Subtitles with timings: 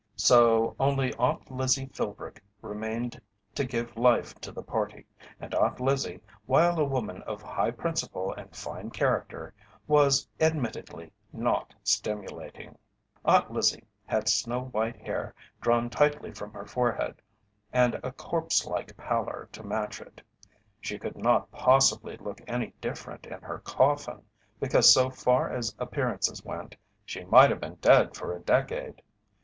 [0.17, 3.21] So only Aunt Lizzie Philbrick remained
[3.53, 5.05] to give life to the party,
[5.39, 9.53] and Aunt Lizzie, while a woman of high principle and fine character,
[9.87, 12.79] was, admittedly, not stimulating.
[13.25, 17.21] Aunt Lizzie had snow white hair drawn tightly from her forehead
[17.71, 20.19] and a corpse like pallor to match it.
[20.79, 24.23] She could not possibly look any different in her coffin,
[24.59, 26.75] because so far as appearances went
[27.05, 29.03] she might have been dead for a decade.